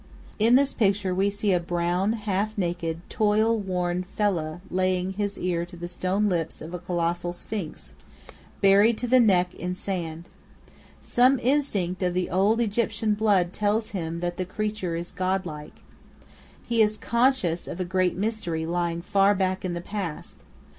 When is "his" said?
5.13-5.37